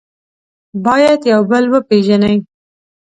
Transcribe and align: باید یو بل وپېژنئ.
باید 0.85 1.19
یو 1.31 1.41
بل 1.51 1.63
وپېژنئ. 1.73 2.35